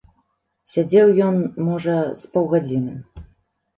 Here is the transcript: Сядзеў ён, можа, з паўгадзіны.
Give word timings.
Сядзеў 0.71 1.07
ён, 1.27 1.37
можа, 1.69 1.95
з 2.23 2.33
паўгадзіны. 2.33 2.93